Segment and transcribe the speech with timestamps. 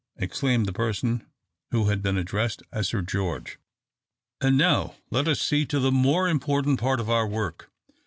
[0.15, 1.23] exclaimed the person
[1.69, 3.59] who had been addressed as "Sir George."
[4.41, 7.69] "And now let us see to the more important part of our work.